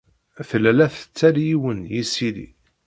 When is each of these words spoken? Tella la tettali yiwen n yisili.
Tella 0.49 0.71
la 0.77 0.87
tettali 0.95 1.43
yiwen 1.49 1.79
n 1.85 1.89
yisili. 1.93 2.47